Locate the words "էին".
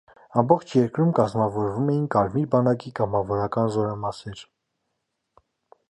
1.95-2.07